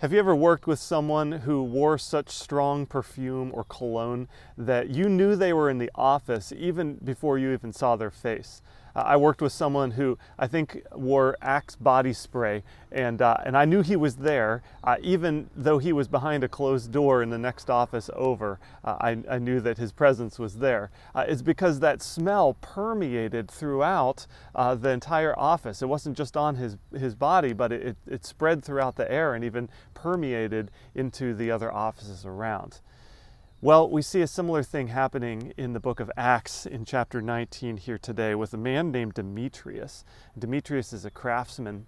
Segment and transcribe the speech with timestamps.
[0.00, 5.08] Have you ever worked with someone who wore such strong perfume or cologne that you
[5.08, 8.60] knew they were in the office even before you even saw their face?
[8.96, 13.56] Uh, I worked with someone who I think wore Axe body spray, and uh, and
[13.56, 17.28] I knew he was there, uh, even though he was behind a closed door in
[17.28, 18.58] the next office over.
[18.82, 20.90] Uh, I, I, knew that his presence was there.
[21.14, 25.82] Uh, it's because that smell permeated throughout uh, the entire office.
[25.82, 29.34] It wasn't just on his his body, but it, it, it spread throughout the air
[29.34, 32.80] and even permeated into the other offices around.
[33.62, 37.78] Well, we see a similar thing happening in the book of Acts in chapter 19
[37.78, 40.04] here today with a man named Demetrius.
[40.38, 41.86] Demetrius is a craftsman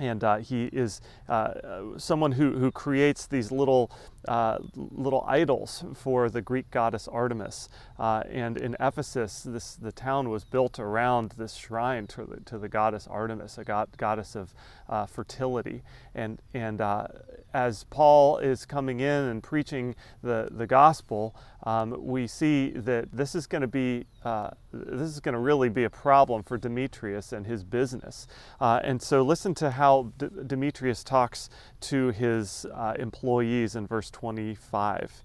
[0.00, 1.52] and uh, he is uh,
[1.98, 3.90] someone who, who creates these little
[4.28, 7.68] uh, little idols for the Greek goddess Artemis.
[7.98, 12.58] Uh, and in Ephesus, this the town was built around this shrine to the, to
[12.58, 14.54] the goddess Artemis, a god, goddess of
[14.88, 15.82] uh, fertility.
[16.14, 17.06] And and uh,
[17.54, 23.34] as Paul is coming in and preaching the the gospel, um, we see that this
[23.34, 27.32] is going to be uh, this is going to really be a problem for Demetrius
[27.32, 28.26] and his business.
[28.60, 31.48] Uh, and so listen to how D- Demetrius talks
[31.80, 35.22] to his uh, employees in verse 25.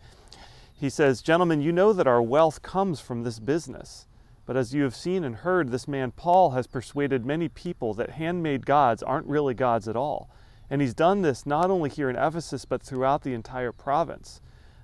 [0.73, 4.07] He says, Gentlemen, you know that our wealth comes from this business.
[4.45, 8.11] But as you have seen and heard, this man Paul has persuaded many people that
[8.11, 10.29] handmade gods aren't really gods at all.
[10.69, 14.41] And he's done this not only here in Ephesus, but throughout the entire province.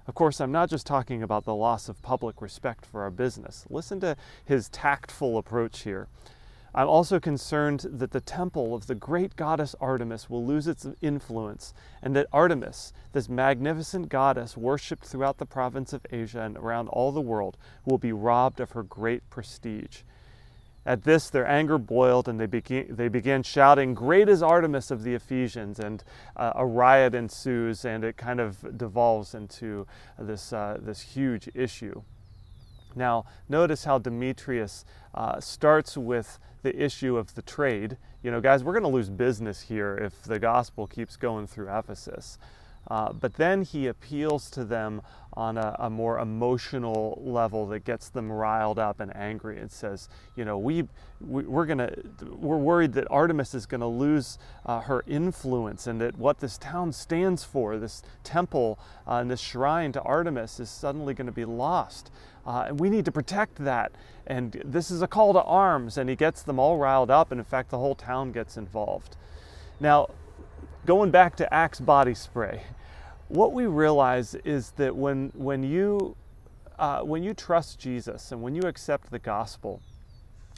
[0.08, 3.66] Of course, I'm not just talking about the loss of public respect for our business.
[3.70, 6.08] Listen to his tactful approach here.
[6.74, 11.74] I'm also concerned that the temple of the great goddess Artemis will lose its influence,
[12.02, 17.12] and that Artemis, this magnificent goddess worshipped throughout the province of Asia and around all
[17.12, 20.04] the world, will be robbed of her great prestige.
[20.86, 25.04] At this, their anger boiled, and they, began, they began shouting, Great is Artemis of
[25.04, 25.78] the Ephesians!
[25.78, 26.04] And
[26.38, 29.86] uh, a riot ensues, and it kind of devolves into
[30.18, 32.02] this, uh, this huge issue.
[32.96, 37.98] Now, notice how Demetrius uh, starts with the issue of the trade.
[38.24, 41.76] You know, guys, we're going to lose business here if the gospel keeps going through
[41.76, 42.38] Ephesus.
[42.88, 45.02] Uh, but then he appeals to them
[45.34, 50.10] on a, a, more emotional level that gets them riled up and angry and says,
[50.36, 50.86] you know, we,
[51.22, 56.18] we are gonna we're worried that Artemis is gonna lose uh, her influence and that
[56.18, 58.78] what this town stands for, this temple
[59.08, 62.12] uh, and this shrine to Artemis, is suddenly going to be lost.
[62.46, 63.92] Uh, and we need to protect that.
[64.28, 65.98] And this is a call to arms.
[65.98, 67.32] And he gets them all riled up.
[67.32, 69.16] And in fact, the whole town gets involved.
[69.80, 70.10] Now,
[70.86, 72.64] going back to Axe body spray,
[73.28, 76.16] what we realize is that when, when, you,
[76.80, 79.82] uh, when you trust Jesus and when you accept the gospel,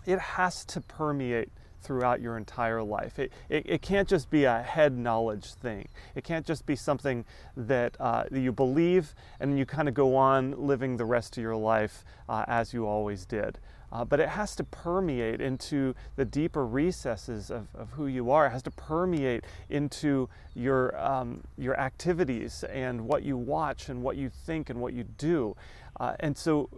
[0.05, 1.49] it has to permeate
[1.81, 3.19] throughout your entire life.
[3.19, 5.89] It, it, it, can't just be a head knowledge thing.
[6.15, 7.25] It can't just be something
[7.57, 11.57] that, uh, you believe and you kind of go on living the rest of your
[11.57, 13.59] life uh, as you always did.
[13.93, 18.47] Uh, but it has to permeate into the deeper recesses of, of who you are.
[18.47, 24.17] It has to permeate into your, um, your activities and what you watch and what
[24.17, 25.55] you think and what you do.
[25.99, 26.69] Uh, and so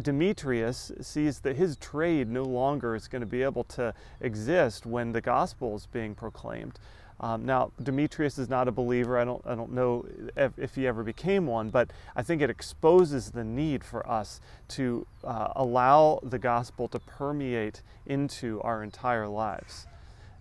[0.00, 3.92] Demetrius sees that his trade no longer is going to be able to
[4.22, 6.78] exist when the gospel is being proclaimed.
[7.20, 9.18] Um, now, Demetrius is not a believer.
[9.18, 10.04] I don't, I don't know
[10.36, 14.40] if, if, he ever became one, but I think it exposes the need for us
[14.70, 19.86] to uh, allow the gospel to permeate into our entire lives.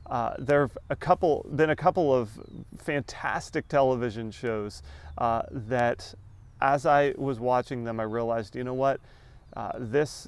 [0.07, 2.31] Uh, there have a couple, been a couple of
[2.77, 4.81] fantastic television shows
[5.17, 6.13] uh, that,
[6.59, 8.99] as I was watching them, I realized, you know what,
[9.55, 10.27] uh, this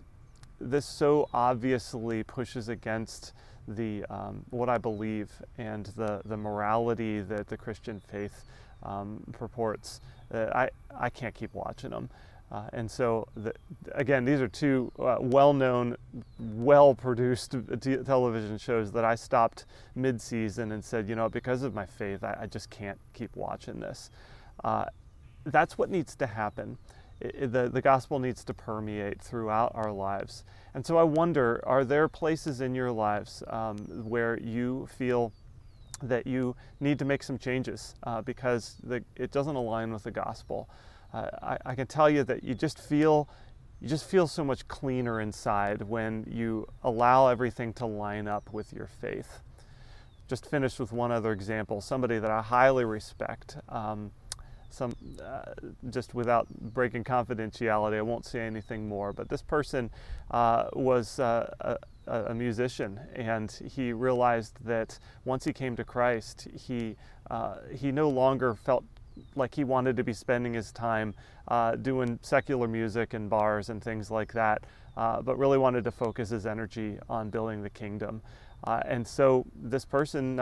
[0.60, 3.34] this so obviously pushes against
[3.68, 8.44] the um, what I believe and the the morality that the Christian faith
[8.84, 10.02] um, purports.
[10.34, 12.10] Uh, I I can't keep watching them.
[12.52, 13.52] Uh, and so, the,
[13.94, 15.98] again, these are two uh, well-known,
[16.40, 21.88] well-produced t- television shows that I stopped mid-season and said, you know, because of my
[21.88, 24.12] faith, I, I just can't keep watching this.
[24.63, 24.86] Uh,
[25.46, 26.78] that's what needs to happen
[27.19, 30.44] the, the gospel needs to permeate throughout our lives.
[30.73, 33.77] And so I wonder are there places in your lives um,
[34.07, 35.31] where you feel
[36.03, 40.12] that you need to make some changes uh, because the, it doesn't align with the
[40.12, 40.69] gospel?
[41.13, 43.29] Uh, I, I can tell you that you just feel
[43.81, 48.71] you just feel so much cleaner inside when you allow everything to line up with
[48.71, 49.41] your faith.
[50.29, 53.57] Just finished with one other example somebody that I highly respect.
[53.69, 54.12] Um,
[54.75, 55.54] some uh,
[55.89, 59.13] just without breaking confidentiality, I won't say anything more.
[59.13, 59.89] But this person
[60.31, 61.77] uh, was uh,
[62.07, 66.95] a, a, musician, and he realized that once he came to Christ, he
[67.31, 68.83] uh, he no longer felt
[69.36, 71.13] like he wanted to be spending his time
[71.48, 74.63] uh, doing secular music and bars and things like that,
[74.98, 78.22] uh, but really wanted to focus his energy on building the kingdom.
[78.66, 80.39] and so this person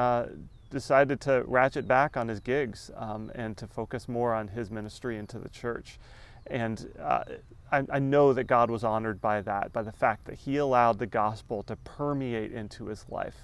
[0.74, 5.18] decided to ratchet back on his gigs um, and to focus more on his ministry
[5.18, 6.00] into the church.
[6.48, 7.24] And uh,
[7.72, 11.00] I, I, know that God was honored by that, by the fact that he allowed
[11.00, 13.38] the gospel to permeate into his life.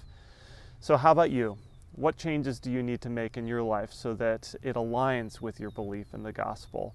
[0.81, 1.57] So, how about you?
[1.93, 5.61] What changes do you need to make in your life so that it aligns with
[5.61, 6.93] your belief in the gospel?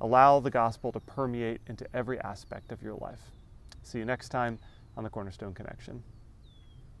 [0.00, 3.20] Allow the gospel to permeate into every aspect of your life.
[3.82, 4.58] See you next time
[4.96, 6.02] on the Cornerstone Connection.